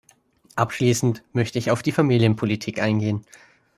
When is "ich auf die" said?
1.59-1.91